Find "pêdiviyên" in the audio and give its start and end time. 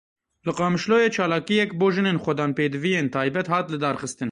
2.57-3.07